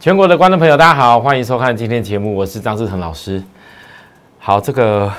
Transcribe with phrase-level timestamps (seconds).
[0.00, 3.44] 全国的观众朋友，大家好，欢迎收看今天节目，我是张志成老师。
[4.38, 5.12] 好，这个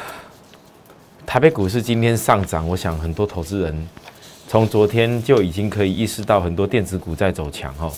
[1.23, 3.87] 台北股市今天上涨，我想很多投资人
[4.47, 7.93] 从昨天就已经可以意识到很多电子股在走强哦。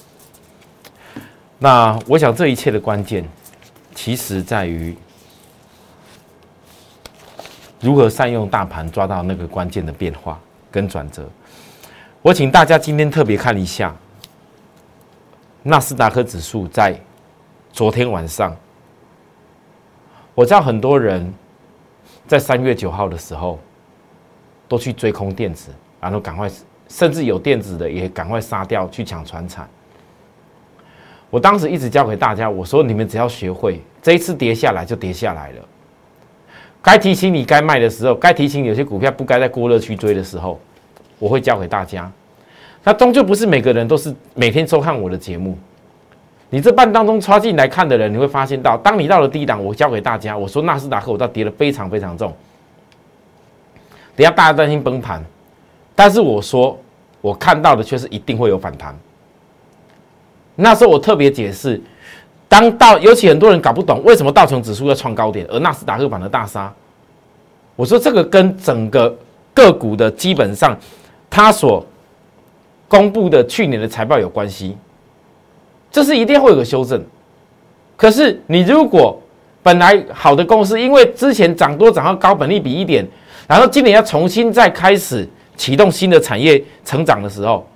[1.57, 3.23] 那我想这一切的关键，
[3.95, 4.93] 其实在于
[7.79, 10.37] 如何善用大盘，抓到那个关键的变化
[10.69, 11.25] 跟转折。
[12.21, 13.95] 我请大家今天特别看一下。
[15.65, 16.93] 纳斯达克指数在
[17.71, 18.53] 昨天晚上，
[20.35, 21.33] 我知道很多人
[22.27, 23.57] 在三月九号的时候
[24.67, 25.71] 都去追空电子，
[26.01, 26.51] 然后赶快，
[26.89, 29.65] 甚至有电子的也赶快杀掉去抢船产。
[31.29, 35.65] 我当时一直教给大家，我说你们只要学会这一次跌下来就跌下来了，
[36.81, 40.59] 该提醒你该卖的时候，该提醒有些股票不该在过热区追的时候，
[41.19, 42.11] 我会教给大家。
[42.83, 45.57] 那终究不是每个人都是每天收看我的节目。
[46.49, 52.31] 你这半当中插进来看的人，你会发现到，当你到了低档，我教给大家，我说纳斯达克我到跌得非常非常重。
[54.15, 55.23] 等下大家担心崩盘，
[55.95, 56.77] 但是我说
[57.21, 58.95] 我看到的却是一定会有反弹。
[60.55, 61.81] 那时候我特别解释，
[62.47, 66.71] 当到尤其很多人搞不懂为什么道琼指数要创高点，而纳斯达克反而大杀。
[67.75, 69.17] 我说这个跟整个
[69.55, 70.77] 个股的基本上，
[71.31, 71.83] 它所
[72.93, 74.77] 公布的去年的财报有关系，
[75.89, 77.03] 这是一定会有个修正。
[77.97, 79.19] 可是你如果
[79.63, 83.03] 本来好的公司，因为之前涨多涨到高本利比一点，
[83.47, 85.27] 然后今年要重新再开始
[85.57, 87.67] 启动新的产业成长的时候，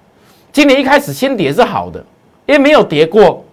[0.51, 1.99] 今年一开始先跌是好的，
[2.45, 3.43] 因为没有跌过，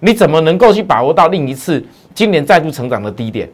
[0.00, 1.82] 你怎么能够去把握到另一次
[2.14, 3.48] 今年再度成长的低点？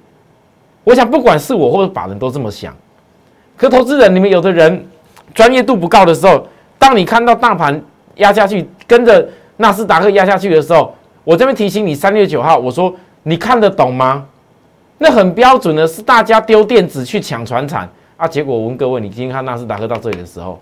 [0.83, 2.77] 我想不管是我或者法人都这么想。
[3.57, 4.85] 可投资人，你们有的人
[5.33, 6.45] 专业度不高的时候。
[6.79, 7.83] 当你看到大盘
[8.17, 14.27] 压下去，跟着纳斯达克压下去的时候，我这边提醒你，三月九号我说你看得懂吗？
[14.99, 18.27] 那很标准的是大家丢电子去抢船产啊。
[18.27, 20.61] 结果我问各位，你今天看纳斯达克到这里的时候，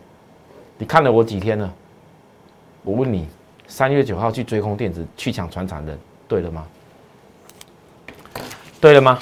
[0.78, 1.72] 你看了我几天了？
[2.83, 3.28] 我问你，
[3.67, 5.97] 三月九号去追空电子去抢船产的，
[6.27, 6.67] 对了吗？
[8.81, 9.19] 对了吗？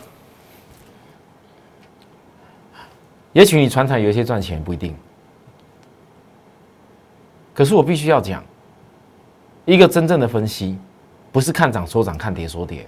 [3.33, 4.95] 也许你船产有一些赚钱，不一定。
[7.55, 8.43] 可是我必须要讲，
[9.65, 10.79] 一个真正的分析，
[11.31, 12.87] 不是看涨说涨，看跌说跌。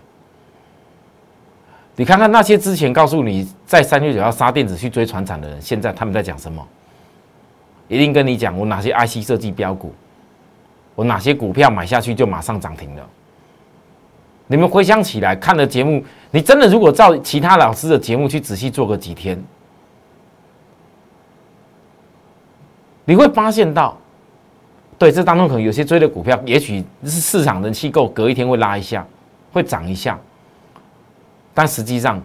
[1.97, 6.67] 你看看那些之前告诉你在三月九要杀电子去追船厂的人，现在他们在讲什么？
[7.87, 9.95] 一定跟你讲我哪些 IC 设计标股，
[10.95, 13.07] 我哪些股票买下去就马上涨停了。
[14.47, 19.41] 你们回想起来看的节目，你真的如果照其他老师的节目去仔细做个几天，
[23.05, 23.97] 你会发现到。
[24.97, 29.07] 对，这当中可能有些追的股票，也许是市场人气够，隔一天会拉一下，
[29.53, 30.19] 会涨一下。
[31.53, 32.23] 但实际上，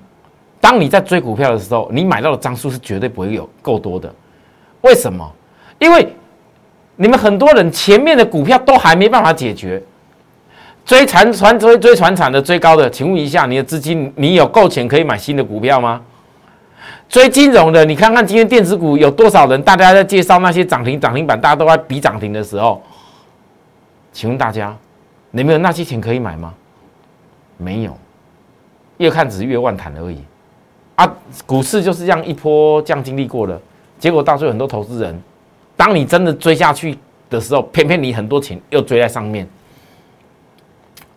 [0.61, 4.13] 当你在追股票的时候，你买到的张数是绝对不会有够多的。
[4.81, 5.29] 为什么？
[5.79, 6.07] 因为
[6.95, 9.81] 你们很多人前面的股票都还没办法解决，
[10.85, 16.01] 追船船追追船产的追高的，请问一下，你的资金你有够钱可以买新的股票吗？
[17.09, 19.59] 追金融的，你看看今天电子股有多少人？
[19.63, 22.81] 大家在介绍那些涨停涨停板，大家都在比涨停的时候，
[24.13, 24.77] 请问大家，
[25.31, 26.53] 你们有那些钱可以买吗？
[27.57, 27.97] 没有，
[28.97, 30.23] 越看只是越万谈而已。
[30.95, 31.11] 啊，
[31.47, 33.59] 股市就是这样一波这样经历过了，
[33.97, 35.19] 结果到最后很多投资人，
[35.75, 36.95] 当你真的追下去
[37.27, 39.49] 的时候，偏偏你很多钱又追在上面。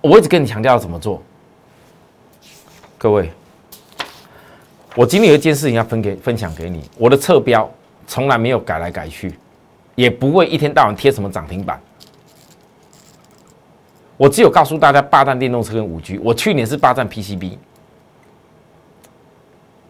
[0.01, 1.23] 我一直跟你强调怎么做，
[2.97, 3.31] 各位。
[4.95, 7.71] 我今天有一件事情要分给分享给你，我的侧标
[8.07, 9.33] 从来没有改来改去，
[9.95, 11.81] 也不会一天到晚贴什么涨停板。
[14.19, 17.53] 我只有告诉大家霸占电动车跟五 G，我去年是霸占 PCB，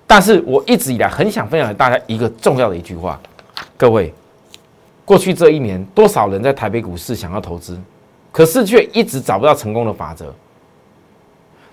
[0.07, 3.21] 但是我一直以来很想分享给大家一个重要的一句话，
[3.77, 4.15] 各位，
[5.05, 7.77] 过去这一年多少人在台北股市想要投资，
[8.31, 10.33] 可是却一直找不到成功的法则。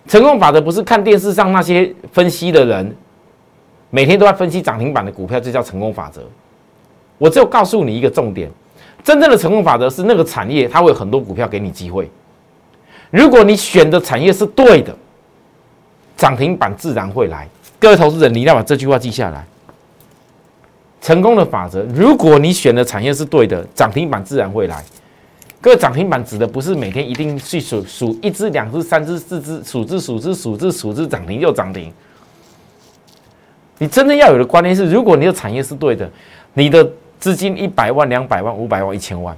[0.07, 2.95] 成功法则不是看电视上那些分析的人。
[3.89, 6.21] 每天都在分析涨停板的股票，这叫成功法则。
[7.17, 8.49] 我只有告诉你一个重点：
[9.03, 12.09] 真正的成功法则是那个产业，它会有很多股票给你机会。
[13.09, 14.95] 如果你选的产业是对的，
[16.15, 17.47] 涨停板自然会来。
[17.79, 19.45] 各位投资人，你一定要把这句话记下来。
[21.01, 24.83] 成功的法则：如果你选的产业是对的，涨停板自然会来。
[25.59, 31.91] 各位，涨停板指的不是每天一定去数数一只、两只、三只、四只，数只、数只、数只、数只涨停就涨停。
[33.79, 36.07] 你真的要有的观念是，如果你的产业是对的，
[36.53, 36.87] 你的
[37.19, 39.35] 资金一百万、两百万、五百万、一千万，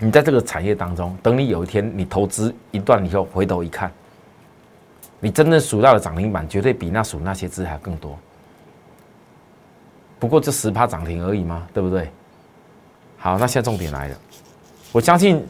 [0.00, 3.90] 你在这个产业当中，等你有一天你投资一段以后，回头一看，
[5.20, 8.18] 你真正数到的涨停板，绝对比那数那些字还更多。
[10.18, 12.10] 不过这十趴涨停而已嘛，对不对？
[13.18, 14.16] 好，那现在重点来了，
[14.90, 15.46] 我相信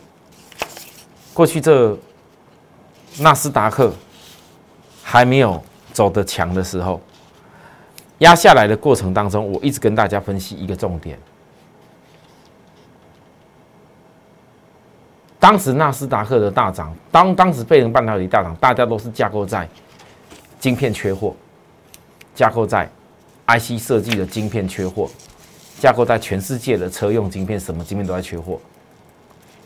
[1.33, 1.97] 过去这
[3.19, 3.93] 纳斯达克
[5.03, 5.63] 还没有
[5.93, 7.01] 走得强的时候，
[8.19, 11.19] 压下来的过程当中，我一直跟大家分析一个重点。
[15.39, 19.69] 当时纳斯达克的大涨，当当时贝能半导体大涨，大家都是架构在
[20.59, 21.37] 晶片缺货，
[22.35, 22.89] 架构在
[23.47, 25.09] IC 设计的晶片缺货，
[25.79, 28.59] 架构在全世界的车用晶片，什么晶片都在缺货。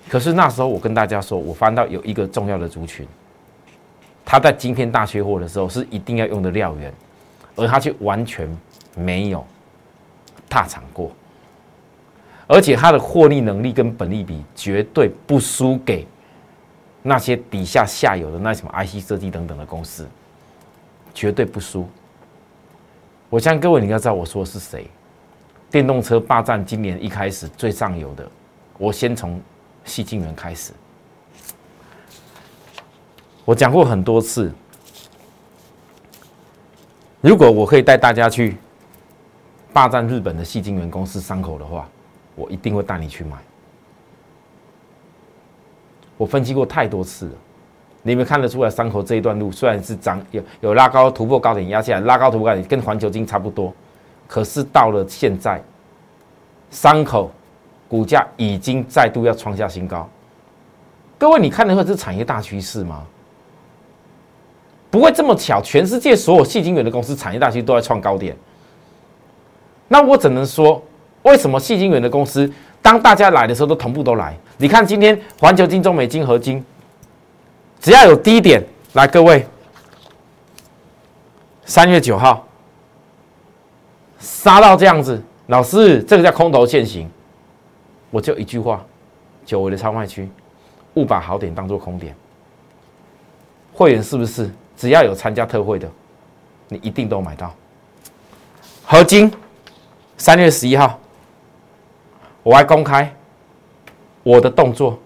[0.09, 3.07] 可是那时候我跟大家说，我翻到有一个重要的族群，
[4.25, 6.93] 他在晶片大缺货的时候是一定要用的料源，
[7.57, 8.49] 而他却完全
[8.95, 9.47] 没有
[10.49, 11.11] 踏场过。
[12.47, 16.05] 而且它的获利能力跟本利比绝对不输给
[17.01, 20.05] 那些底下下游的那什么 IC 设计等等的公司，
[21.15, 21.89] 绝对不输。
[23.29, 24.91] 我相信各位你要知道我说的是谁，
[25.71, 28.29] 电动车霸占今年一开始最上游的，
[28.79, 29.41] 我先从
[29.85, 30.73] 细晶圆开始。
[33.45, 34.53] 我讲过很多次，
[37.21, 38.57] 如果我可以带大家去
[39.73, 41.89] 霸占日本的细晶圆公司伤口的话。
[42.37, 43.37] 我一定会带你去买。
[46.17, 47.33] 我分析过太多次了，
[48.03, 53.75] 你们看得出来，三口这一段路虽然是涨，有有拉高突破高点压下来，拉高突破高点跟环球金差不多，
[54.27, 55.63] 可是到了现在，
[56.71, 57.31] 三口
[57.89, 60.09] 股价已经再度要创下新高。
[61.19, 63.07] 各位，你看的会是产业大趋势吗？
[64.91, 68.37] 不会这么巧，全世界所有细晶圆的公司产业大区都在创高点。
[69.89, 70.83] 那我只能说。
[71.23, 72.51] 为什么细晶圆的公司，
[72.81, 74.35] 当大家来的时候都同步都来？
[74.57, 76.65] 你看今天环球金、中美金、合金，
[77.79, 78.65] 只要有低点
[78.95, 79.47] 来，各位，
[81.67, 82.49] 三月九号
[84.19, 87.07] 杀到这样子，老师，这个叫空头现行。
[88.11, 88.83] 我就一句话：
[89.45, 90.27] 久违的超卖区，
[90.95, 92.15] 勿把好点当做空点。
[93.75, 95.87] 会员是不是只要有参加特惠的，
[96.69, 97.55] 你一定都买到？
[98.83, 99.31] 合金，
[100.17, 100.99] 三月十一号。
[102.43, 103.15] 我还公开
[104.23, 104.99] 我的动作，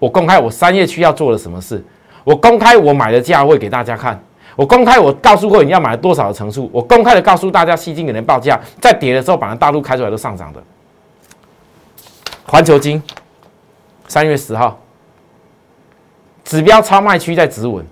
[0.00, 1.84] 我公开我三月区要做了什么事，
[2.24, 4.20] 我公开我买的价位给大家看，
[4.56, 10.60] 我公开我告诉过你要买多少的层数，我公开的告诉大家吸金给人报价，在跌的时候把它大陆开出来都上涨的。
[12.44, 13.00] 环球金
[14.08, 14.76] 三月十号
[16.48, 17.84] 指标超卖区在止稳，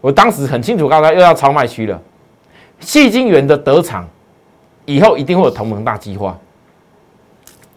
[0.00, 2.00] 我当时很清楚告诉他又要超卖区了，
[2.80, 4.08] 细金元的得场。
[4.86, 6.38] 以后一定会有同盟大计划。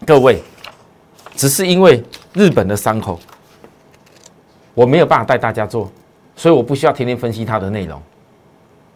[0.06, 0.42] 各位，
[1.36, 3.20] 只是因为日本的伤口，
[4.72, 5.92] 我没有办法带大家做，
[6.34, 8.00] 所以我不需要天天分析它的内容。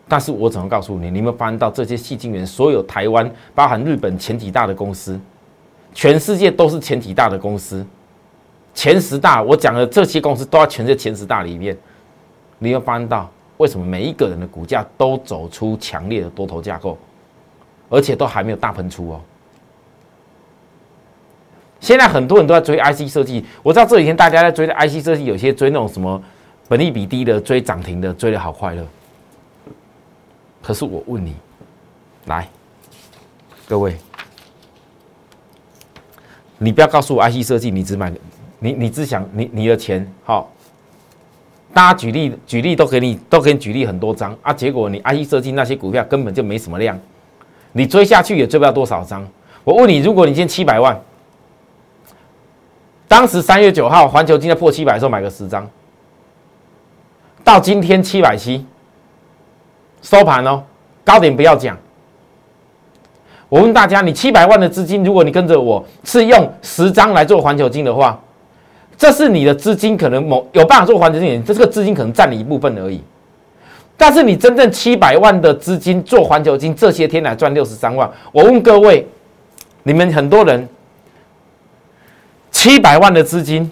[0.09, 1.11] 但是我怎么告诉你？
[1.11, 5.21] 你们发现到这些细晶圆，所有台湾包含日本前几大的公司，
[5.93, 7.87] 全世界都是前几大的公司，
[8.76, 9.43] 前十大。
[9.43, 11.76] 我讲的这些公司都在全在前十大里面。
[12.58, 16.96] 你要发现到为什么每一个人的股价都走出强烈的多头架构？
[17.88, 19.20] 而且都还没有大喷出哦。
[21.78, 26.20] 现在很多人都在追 IC 设计，我知道这几天大家在追的 IC 设计，有些追那种什么
[26.67, 28.84] 本利比低的，追涨停的，追的好快乐。
[30.62, 31.36] 可是我问你，
[32.24, 32.48] 来，
[33.69, 33.96] 各位，
[36.58, 38.12] 你不要告诉我 IC 设计，你只买，
[38.58, 40.51] 你你只想你你的钱好。
[41.75, 46.98] 大家举例举例都给你都给你举例很多张啊，结果你 IC 设计那些股票根本就没什么量。
[47.72, 49.27] 你追下去也追不了多少张。
[49.63, 50.98] 我问你，如果你今天七百万，
[53.06, 55.69] 当时三月九号环球金在破七百的时候买个十张，
[57.44, 58.65] 到今天七百七
[60.01, 60.63] 收盘哦，
[61.05, 61.77] 高点不要讲。
[63.51, 68.19] 我问大家，你七百万的资金，如果你跟着我是用十张来做环球金的话，
[68.96, 73.03] 这是你的资金可能某有办法做环球金，这个资金可能占你一部分而已。
[73.96, 78.10] 但是你真正七百万的资金做环球金，这些天来赚六十三万。
[78.32, 79.06] 我问各位，
[79.82, 80.69] 你们很多人
[82.50, 83.70] 七百万的资金，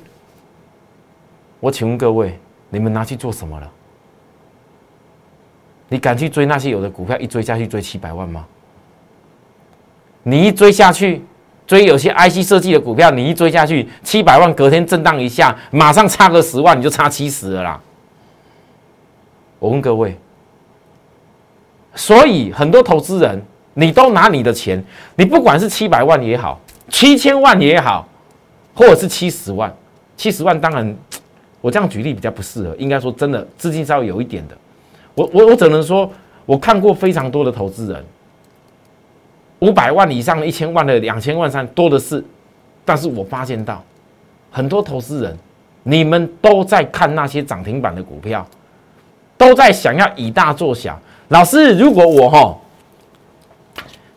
[1.61, 2.39] 我请问各位，
[2.71, 3.71] 你们拿去做什么了？
[5.89, 7.19] 你敢去追那些有的股票？
[7.19, 8.47] 一追下去追七百万吗？
[10.23, 11.23] 你一追下去，
[11.67, 17.81] 追有些 IC 设计的股票，你一追下去七百万，隔天震荡一下，马上差个十万，你就差七十了啦。
[19.59, 20.15] 我问各位，
[21.95, 23.43] 所以很多投资人，
[23.73, 24.85] 你都拿你的钱，
[25.17, 28.07] 你不管是七百万也好，七千万也好，
[28.75, 29.75] 或者是七十万，
[30.19, 30.95] 七十万当然，
[31.63, 34.57] 我这样举例比较不适合，应该说真的资金稍微有一点的，
[35.15, 36.13] 我我我只能说，
[36.45, 38.05] 我看过非常多的投资人，
[39.65, 42.23] 五百万以上的、一千万的、两千万上多的是，
[42.85, 43.83] 但是我发现到
[44.51, 45.39] 很多投资人，
[45.83, 48.47] 你们都在看那些涨停板的股票，
[49.39, 51.01] 都在想要以大做小。
[51.29, 52.57] 老师，如果我哈。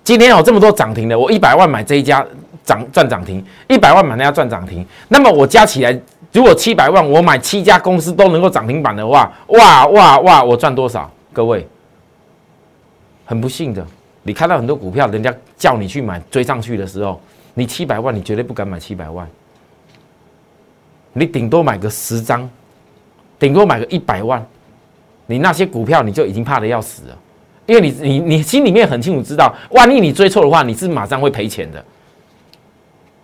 [0.03, 2.25] 今天有这么多涨停的，我一百万买这一家
[2.63, 5.91] 涨赚涨停，一百万买那家赚涨停，那么我加起来，
[6.31, 11.11] 如果七百万我买七家公司都能够涨停板的话，哇哇哇，我赚多少？
[11.33, 11.67] 各位，
[13.25, 13.85] 很不幸的，
[14.27, 17.17] 你看到很多股票，人家叫你去买追上去的时候，
[17.53, 19.25] 你七百万你绝对不敢买七百万，
[21.13, 22.47] 你顶多买个十张，
[23.39, 24.45] 顶多买个一百万，
[25.27, 27.17] 你那些股票你就已经怕的要死了。
[27.67, 31.81] 因为你你你心里面很清楚知道，万一你追错的话，你是马上会赔钱的。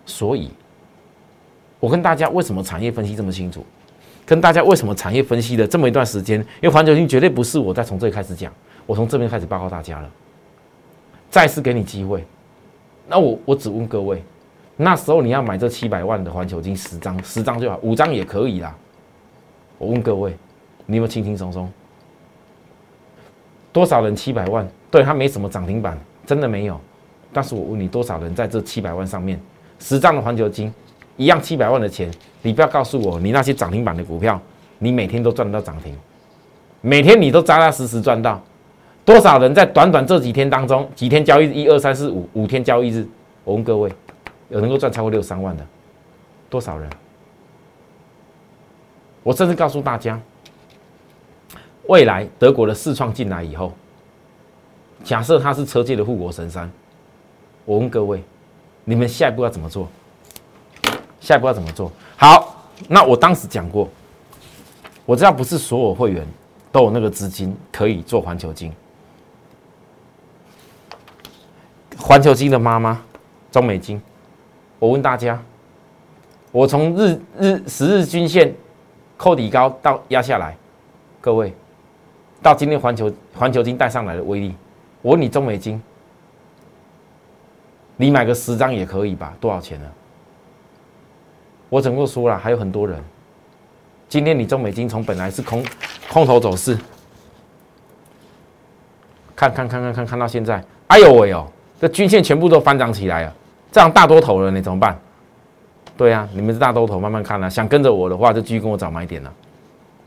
[0.06, 0.50] 所以，
[1.82, 3.66] 我跟大家为什么产业分析这么清楚？
[4.26, 6.40] 跟大家为什么产业分析的这么一段时间？
[6.40, 8.50] 因为环球金绝对不是我在从这里开始讲，
[8.86, 10.10] 我从这边开始报告大家了。
[11.34, 12.24] 再次给你机会，
[13.08, 14.24] 那我我只问各位，
[14.78, 18.76] 那时候你要买这七百万的环球金十张，十张就好，五张也可以啦。
[19.80, 20.38] 我问各位，
[20.86, 21.68] 你有没有轻轻松松？
[23.72, 24.68] 多少人七百万？
[24.92, 26.80] 对他没什么涨停板，真的没有。
[27.34, 29.42] 但是我问你，多少人在这七百万上面，
[29.80, 30.72] 十张的环球金，
[31.18, 32.14] 一样七百万的钱，
[32.44, 34.40] 你不要告诉我，你那些涨停板的股票，
[34.78, 35.98] 你每天都赚得到涨停，
[36.82, 38.40] 每天你都扎扎实实赚到。
[39.06, 43.06] 多少人在短短这几天当中，几天交易，一二三四五，五天交易日，
[43.44, 43.92] 我问各位，
[44.50, 45.66] 有能够赚超过六三万的，
[46.50, 46.90] 多少人？
[49.24, 50.20] 我甚至告诉大家。
[51.88, 53.74] 未来德国的四创进来以后，
[55.04, 56.72] 假设他是车界的护国神山，
[57.66, 58.24] 我问各位，
[58.86, 59.90] 你们下一步要怎么做？
[61.20, 61.92] 下一步要怎么做？
[62.16, 63.90] 好，那我当时讲过，
[65.06, 66.26] 我知道不是所有会员
[66.72, 68.72] 都有那个资金可以做环球金。
[72.04, 73.02] 环球金的妈妈
[73.50, 74.00] 中美金，
[74.78, 75.42] 我问大家，
[76.52, 78.54] 我从日日十日均线
[79.16, 80.58] 扣底高到压下来，
[81.22, 81.54] 各位。
[82.42, 84.54] 到今天环球环球金带上来的威力，
[85.02, 85.82] 我问你中美金，
[87.96, 89.34] 你买个十张也可以吧？
[89.40, 89.90] 多少钱呢？
[91.70, 93.02] 我整个说了，还有很多人。
[94.10, 95.66] 今天你中美金从本来是空
[96.10, 96.78] 空头走势，
[99.34, 101.50] 看看看看看看到现在，哎呦喂哦，
[101.84, 103.34] 这均线全部都翻涨起来了，
[103.70, 104.98] 这样大多头了，你怎么办？
[105.98, 107.50] 对呀，你们是大多头，慢慢看啊。
[107.50, 109.34] 想跟着我的话，就继续跟我找买点了。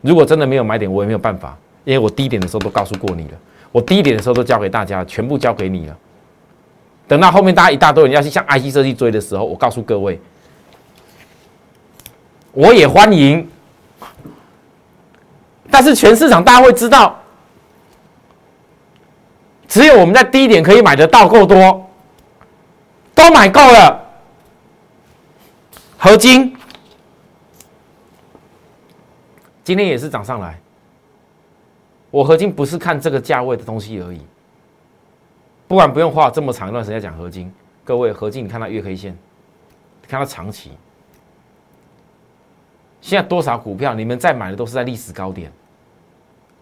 [0.00, 1.54] 如果真的没有买点，我也没有办法。
[1.84, 3.38] 因为我低点的时候都告诉过你了，
[3.72, 5.94] 我低点的时候都交给大家，全部交给你了。
[7.06, 10.18] 等到后面大家一大堆人要去向 IC 设计追的时候，我告诉各位，
[12.52, 13.46] 我也欢迎。
[15.70, 17.20] 但是全市场大家会知道，
[19.68, 21.88] 只有我们在低点可以买得到够多，
[23.14, 24.02] 都买够了。
[25.98, 26.56] 合金。
[29.64, 30.58] 今天也是涨上来。
[32.10, 34.20] 我合金不是看这个价位的东西而已，
[35.66, 37.52] 不管不用花这么长一段时间讲合金，
[37.84, 39.18] 各位合金，你看它月 K 线，
[40.08, 40.70] 看它长期，
[43.00, 45.50] 现在多少股票你们在买的都是在历史高点，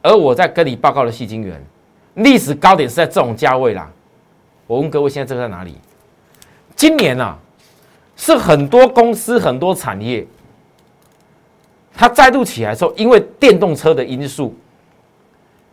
[0.02, 1.62] 而我在跟你报告的细晶元，
[2.14, 3.90] 历史高点是在这种价位啦。
[4.66, 5.76] 我问各位，现在这个在哪里？
[6.75, 7.37] 今年啊，
[8.16, 10.26] 是很多公司很多产业，
[11.94, 14.54] 它再度起来的时候，因为电动车的因素。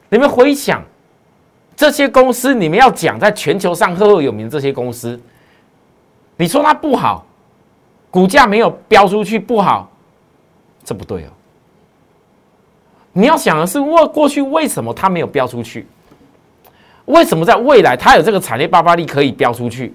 [0.09, 0.83] 你们回想
[1.75, 5.19] 这些公司，你们要讲在全球上赫赫有名这些公司，
[6.35, 7.25] 你说它不好，
[8.09, 9.89] 股价没有飙出去不好，
[10.83, 11.29] 这不对哦。
[13.13, 15.87] 你要想的是，过过去为什么它没有飙出去？
[17.11, 19.93] 为什么在未来它有这个产业爆发力可以飙出去？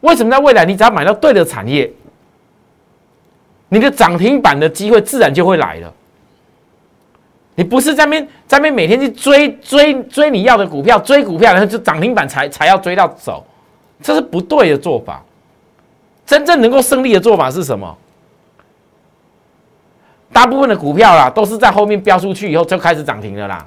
[0.00, 1.90] 为什么在未来你只要买到对的产业，
[3.68, 5.92] 你的涨停板的机会自然就会来了？
[7.54, 13.44] 你不是在边在边每天去追追追你要的股票，追股票然后就涨停板才才要追到走，
[14.00, 15.22] 这是不对的做法。
[16.24, 17.98] 真正能够胜利的做法是什么？
[20.32, 23.66] 大部分的股票啦，都是在后面飙出去以后就开始涨停了啦，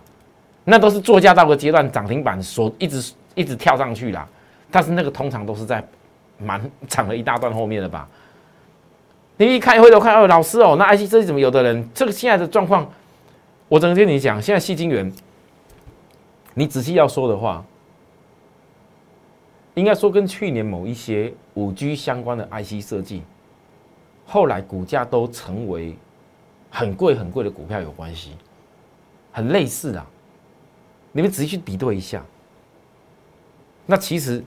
[0.63, 4.27] 那都是作价到个阶段，涨停板所一直一直跳上去啦。
[4.71, 5.83] 但是那个通常都是在
[6.37, 8.07] 蛮涨了一大段后面的吧？
[9.37, 12.89] 你一看回头看哦，老师哦，那 IC 设计怎么有的人这个现在的状况？
[13.67, 15.11] 我只能跟你讲，现在细晶圆，
[16.53, 17.65] 你仔细要说的话，
[19.73, 23.23] 应该说跟去年某一些五 G 相关的 IC 设计，
[24.25, 25.95] 后来股价都成为
[26.69, 28.37] 很贵很贵的股票有关系，
[29.31, 30.05] 很类似啊。
[31.13, 32.21] 你们仔细去比对一下，
[33.85, 34.43] 那其实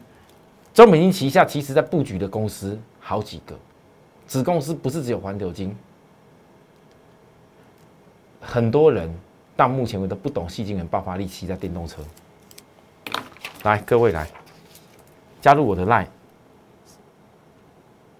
[0.74, 3.56] 中美金旗下其实在布局的公司好几个，
[4.26, 5.74] 子公司不是只有环球金，
[8.40, 9.08] 很多人
[9.56, 12.02] 到目前为止不懂细晶元爆发力期在电动车。
[13.62, 14.28] 来，各位来
[15.40, 16.06] 加入我的 line，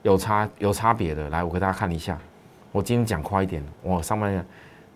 [0.02, 2.16] 有差有差别的，来我给大家看一下。
[2.70, 4.44] 我今天讲快一点，我上半各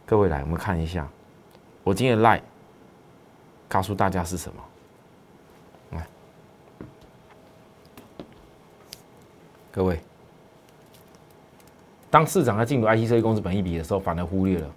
[0.07, 1.09] 各位来，我们看一下，
[1.83, 2.41] 我今天的 line
[3.71, 4.63] 告诉大家是什么。
[5.93, 6.07] 来，
[9.71, 10.01] 各位，
[12.11, 14.69] 当市场在进入 IC 设计公司本益比的时候，反而忽略了。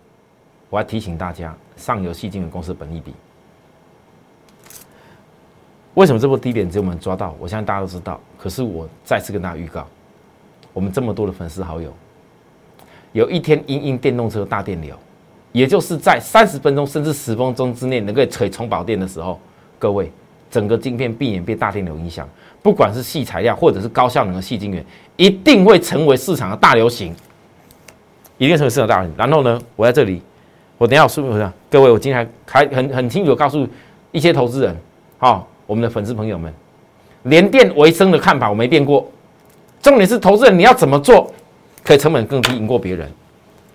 [0.69, 3.15] 我要提醒大家，上游细晶圆公司本益比。
[5.95, 7.35] 为什么这波低点只有我们抓到？
[7.39, 8.21] 我相信大家都知道。
[8.37, 9.87] 可是我再次跟大家预告，
[10.71, 11.91] 我们这么多的粉丝好友，
[13.11, 14.95] 有一天因应电动车大电流，
[15.53, 19.39] 也就是在三十分钟甚至十分钟之内能够可以充饱电的时候，
[19.79, 20.11] 各位
[20.51, 22.27] 整个晶片避免被大电流影响，
[22.61, 27.15] 不管是细材料或者是高效能的细晶圆，一定会成为市场的大流行，
[28.37, 29.15] 一定成为市场大流行。
[29.17, 30.21] 然后呢，我在这里，
[30.77, 33.65] 我等下说一下，各位，我今天还还很很清楚告诉
[34.11, 34.75] 一些投资人，
[35.17, 35.47] 好。
[35.65, 36.53] 我们的粉丝朋友们，
[37.23, 39.09] 连电为生的看法我没变过。
[39.81, 41.33] 重点是投资人你要怎么做，
[41.81, 43.09] 可以成本更低，赢过别人。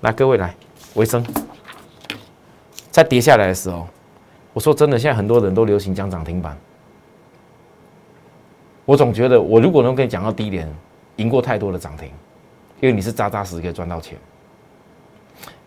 [0.02, 0.54] 来，各位来，
[0.94, 1.24] 维生，
[2.98, 3.86] 在跌下来的时候，
[4.52, 6.58] 我说真的，现在很多人都流行讲涨停板。
[8.84, 10.68] 我总觉得，我如果能跟你讲到低点，
[11.14, 12.08] 赢过太多的涨停，
[12.80, 14.18] 因为你是扎扎实实可以赚到钱。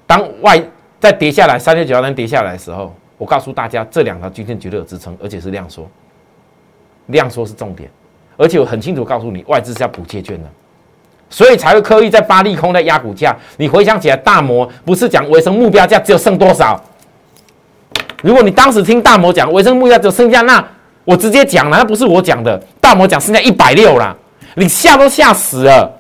[0.05, 0.61] 当外
[0.99, 5.89] 在跌下来，三六九幺单跌下来的时候，我告诉大家，这两条均线绝对有支撑，而且是量缩。
[7.05, 7.89] 量缩是重点，
[8.35, 10.49] 而且我很清楚告诉你，外资是要补借券的，
[11.29, 13.33] 所以才会刻意在发利空在压股价。
[13.55, 16.77] 你回想起来，大摩不是讲维生目标价只有剩多少？
[18.21, 20.63] 如果你当时听大摩讲维生目标只剩下那，
[21.03, 24.15] 我直接讲了，那不是我讲的，大摩讲剩下一百六了，
[24.55, 25.99] 你吓都吓死了。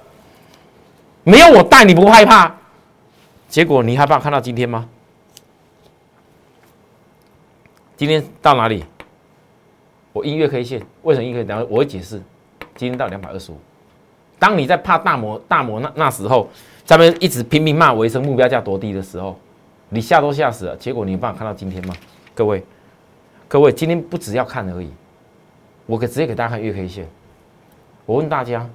[1.23, 2.55] 没有我带你不害怕，
[3.47, 4.87] 结果你害怕看到今天吗？
[7.95, 8.83] 今天到哪里？
[10.13, 11.43] 我音乐 K 线为什么音乐？
[11.43, 12.21] 等下我会解释。
[12.75, 13.59] 今天到两百二十五。
[14.39, 16.49] 当你在怕大摩大摩那那时候，
[16.83, 19.39] 咱们一直拼命骂维生目标价多低的时候，
[19.93, 20.75] 你吓都吓死了。
[20.77, 21.93] 结果你有办法看到今天吗？
[22.33, 22.63] 各位，
[23.47, 24.89] 各位，今天不只要看而已。
[25.85, 27.07] 我可直接给大家看月 K 线。
[28.05, 28.67] 我问大家，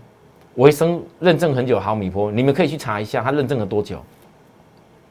[0.56, 4.04] 维生认证很久毫米波，你们可以去查一下，它认证了多久？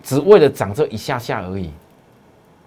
[0.03, 1.71] 只为了涨这一下下而已。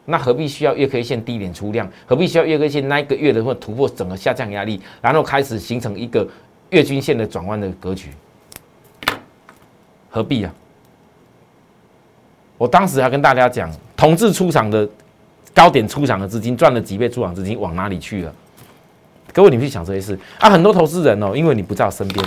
[0.04, 1.88] 那何必需要月 K 线低点出量？
[2.06, 6.26] 何必需要月 K 线那一个月的或突破整个下降压力，然后开始形成一个
[6.70, 8.10] 月均线的转弯的格局？
[10.10, 10.52] 何必啊？
[12.58, 14.86] 我当时还跟大家讲，同志出场的
[15.54, 18.34] 高点出场的资金赚了几倍出场资金往哪里去了？
[19.32, 20.50] 各位，你们去想这些事啊！
[20.50, 22.26] 很多投资人哦，因为你不在我身边，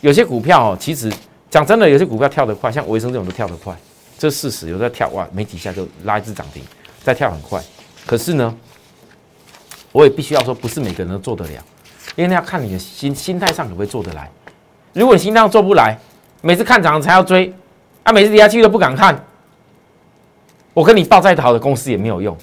[0.00, 1.12] 有些股票哦，其实
[1.50, 3.76] 讲真的，有些股票跳得快，像维生这种都跳得快，
[4.18, 4.70] 这事实。
[4.70, 6.62] 有在跳哇，没几下就拉一只涨停。
[7.02, 7.58] 再跳很快，
[8.06, 8.54] 可是呢，
[9.90, 11.64] 我也必须要说，不是每个人都做得了，
[12.14, 14.30] 因为那要看你的心心态上可不可以做得来。
[14.92, 15.98] 如果你心态上做不来，
[16.42, 17.52] 每次看涨才要追，
[18.02, 19.18] 啊，每次跌下去都不敢看，
[20.72, 22.36] 我跟你报再好的公司也没有用。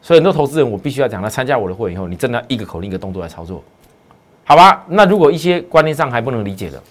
[0.00, 3.62] 所以很多投资人，我必须要讲，他参加我的会以后，你真的一个口令一个动作来操作，
[4.44, 4.84] 好吧？
[4.88, 6.82] 那如果一些观念上还不能理解的，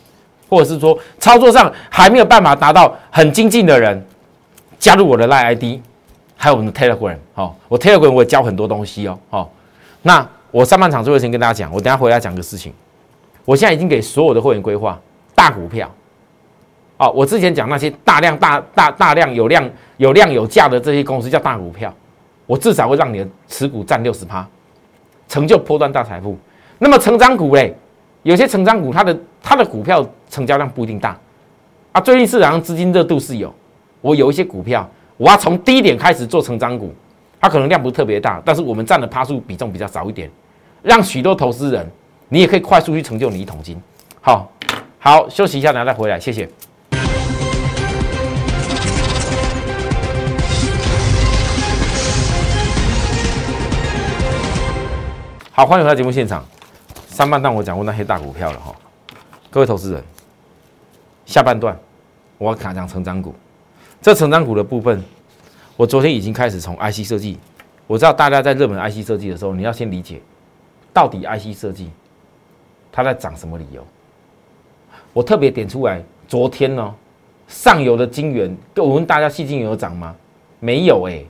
[0.50, 4.06] 或者是说操作上还没有办法达到很精进的人，
[4.78, 5.80] 加入我的赖 ID。
[6.40, 9.52] 还有我们的 Telegram，好，我 Telegram 我也教很多东西哦，好，
[10.04, 12.72] 那我上半场最后先跟大家讲，我等下回来讲个事情，
[13.44, 15.02] 我现在已经给所有的会员规划
[15.34, 15.92] 大股票，
[16.98, 21.94] 哦，我之前讲那些大量大大大量有量有量有价的这些公司叫大股票，
[22.46, 24.48] 我至少会让你的持股占六十趴，
[25.28, 26.38] 成就波段大财富。
[26.80, 27.76] 那么成长股嘞，
[28.24, 31.18] 有些成长股它的它的股票成交量不一定大，
[31.92, 33.54] 啊，最近市场上资金热度是有，
[34.02, 34.88] 我有一些股票。
[35.18, 36.94] 我要从低点开始做成长股，
[37.42, 40.30] 它可能量不是特别大，但是我们占的趴数比重比较少一点，
[40.84, 41.84] 让许多投资人
[42.30, 43.76] 你也可以快速去成就你一桶金。
[44.22, 44.48] 好，
[45.00, 46.48] 好，休息一下，然后再回来，谢谢。
[55.58, 56.46] 好，欢迎回到节目现场。
[57.10, 58.76] 上半段我讲过那些大股票了哈，
[59.50, 60.04] 各位投资人，
[61.26, 61.76] 下半段
[62.38, 63.34] 我要讲成长股。
[64.00, 65.04] 这成长股的部分，
[65.76, 67.40] 我昨天已经开始从 IC 设计。
[67.88, 70.22] 我知道大家在热门 IC 设计的时候，你要先理解
[70.94, 71.90] 到底 IC 设计
[72.92, 73.84] 它在涨什么理由？
[75.12, 76.94] 我特别点出来，昨天呢，
[77.48, 80.16] 上游的晶圆，我问大家，细晶有涨吗？
[80.60, 81.24] 没有哎，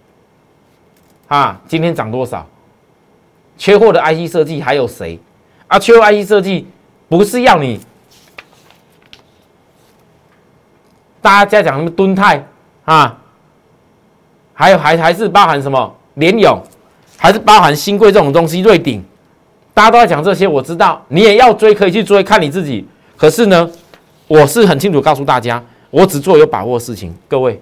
[1.30, 2.46] 啊，今天涨多少？
[3.58, 5.20] 缺货的 IC 设计还有谁？
[5.68, 6.68] 啊，缺货 IC 设计
[7.10, 7.80] 不是要你，
[11.22, 12.46] 大家在讲什么敦泰
[12.86, 13.18] 啊？
[14.54, 16.60] 还有还还是包含什么联勇，
[17.18, 18.62] 还是包含新贵这种东西？
[18.62, 19.04] 瑞鼎，
[19.74, 22.88] 大家都在讲这些，我知道你也要追，可以去追，看你自己。
[23.16, 23.70] 可是呢，
[24.28, 27.16] 我是很清楚告诉大家，我只做有把握的事情。
[27.28, 27.62] 各位，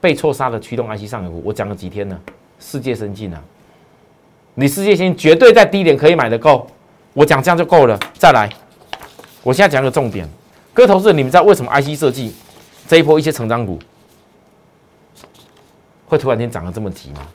[0.00, 2.18] 被错杀的驱动 IC 上游，我讲了几天了？
[2.58, 3.42] 世界生进啊，
[4.60, 6.66] 你世界先绝对在低点可以买的够，
[7.14, 7.98] 我讲这样就够了。
[8.12, 8.46] 再来，
[9.42, 10.28] 我现在讲个重点，
[10.74, 12.34] 各位投资者，你们知道为什么 IC 设计
[12.86, 13.78] 这一波一些成长股
[16.04, 17.26] 会突然间涨得这么急吗？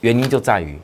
[0.00, 0.78] 原因就在于。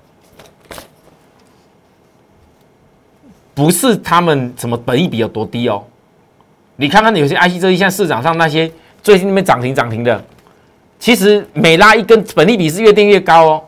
[3.55, 5.85] 不是他们什么本益比有多低哦，
[6.75, 8.69] 你看看有些 IC 设计，像市场上那些
[9.05, 10.25] 最近那边涨停涨停的，
[11.03, 13.65] 其实每拉一根本利比是越定越高哦。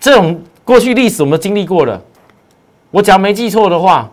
[0.00, 2.02] 这种过去历史我们经历过了，
[2.90, 4.10] 我只要没记错的话，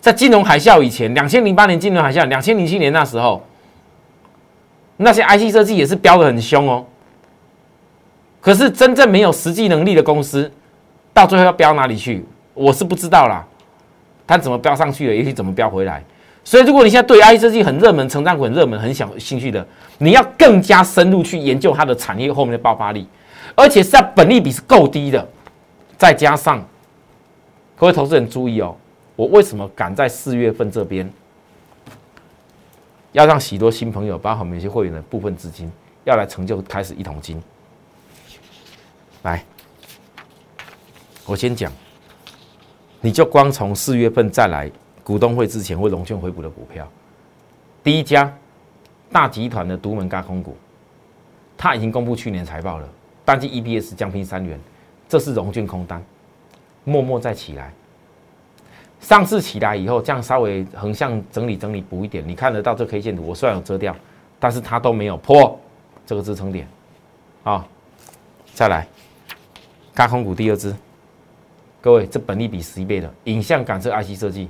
[0.00, 3.46] 在金融海啸以前，两千零八年金融海啸，两千零七年那时候，
[4.96, 6.84] 那些 IC 设计也是飙的很凶哦。
[8.40, 10.50] 可是真正没有实际能力的公司，
[11.14, 12.26] 到最后要飙哪里去？
[12.54, 13.46] 我是不知道啦，
[14.26, 16.02] 它怎么飙上去了，也许怎么飙回来。
[16.46, 19.66] 所以，如果你现在对 I 设计很热门、成长股很热门、很想兴趣的，
[19.98, 23.08] 你要更加深入去研究它的产业后面的爆发力，
[23.56, 25.28] 而且是在本利比是够低的，
[25.98, 26.64] 再加上
[27.74, 28.76] 各位投资人注意哦，
[29.16, 31.12] 我为什么敢在四月份这边
[33.10, 35.68] 要让许多新朋友，包括我们一些会员的部分资金，
[36.04, 37.42] 要来成就开始一桶金？
[39.24, 39.44] 来，
[41.26, 41.72] 我先讲。
[43.00, 44.70] 你就光从四月份再来
[45.06, 46.84] 股东会之前会融券回补的股票，
[47.84, 48.36] 第一家
[49.12, 50.56] 大集团的独门高空股，
[51.56, 52.88] 它已经公布去年财报了，
[53.24, 54.58] 单季 EPS 降平三元，
[55.08, 56.04] 这是融券空单，
[56.82, 57.72] 默默再起来。
[58.98, 63.94] 上次起来以后，这样稍微横向整理整理补一点，你看得到这 K 线图，我虽然有遮掉，
[64.40, 65.56] 但是它都没有破
[66.04, 66.66] 这个支撑点，
[67.44, 67.64] 啊，
[68.54, 68.84] 再来
[69.94, 70.74] 高空股第二支。
[71.80, 74.48] 各位，这本利比十一倍的影像感测 IC 设计，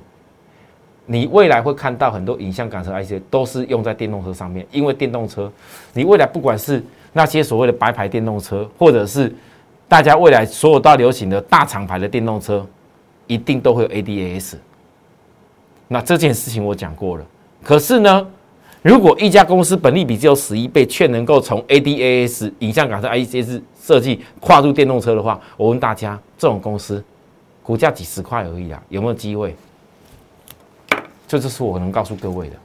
[1.06, 5.50] 你未来会看到很多影像感测 IC 都是用在电动车上面，因为电动车，
[5.92, 9.32] 你未来不管是那些所谓的白牌电动车，或者是
[9.88, 12.66] 大家未来所有都流行的大厂牌的电动车，
[13.26, 14.54] 一定都会有 ADAS。
[15.88, 17.24] 那这件事情我讲过了，
[17.62, 18.26] 可是呢，
[18.82, 27.02] 如果一家公司本利比只有十一倍，却能够从 ADAS 影像感测 IC 设计跨入电动车的话，我问大家，这种公司？
[27.62, 29.54] 股价几十块而已啊，有没有机会？
[31.26, 32.56] 这就是我能告诉各位的。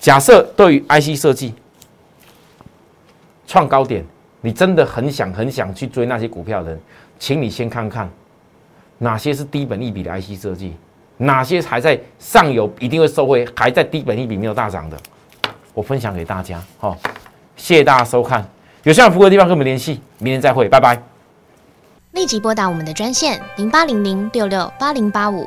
[0.00, 1.54] 假设对于 IC 设计
[3.46, 4.04] 创高点，
[4.40, 6.80] 你真的很想很想去追那些股票的人，
[7.18, 8.08] 请你先看看
[8.98, 10.74] 哪些是低本一比的 IC 设计，
[11.18, 14.96] 哪些还在上游一定会收回，还在低本一比没有大涨的，
[15.74, 16.62] 我分享给大家。
[16.78, 16.96] 好，
[17.56, 18.48] 谢谢大家收看，
[18.84, 21.02] 有需要服务的地方跟我们联系，明天再会，拜拜。
[22.12, 25.46] 立即拨打我们的专线零八零零六六八零八五